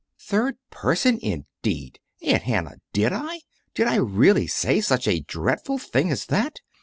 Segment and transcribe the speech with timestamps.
[0.19, 1.99] "Third person, indeed!
[2.23, 3.41] Aunt Hannah, did I?
[3.75, 6.59] Did I really say such a dreadful thing as that?